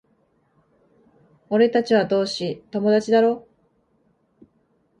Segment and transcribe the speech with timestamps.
[1.49, 3.47] 俺たちは同志、友達だろ？